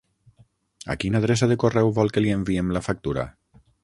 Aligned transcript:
A 0.93 0.95
quina 1.03 1.19
adreça 1.23 1.49
de 1.51 1.57
correu 1.63 1.91
vol 1.99 2.09
que 2.15 2.23
li 2.25 2.33
enviem 2.39 2.73
la 2.79 2.83
factura? 2.87 3.27